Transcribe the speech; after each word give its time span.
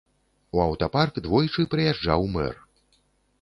У 0.55 0.61
аўтапарк 0.67 1.19
двойчы 1.27 1.67
прыязджаў 1.75 2.27
мэр. 2.39 2.59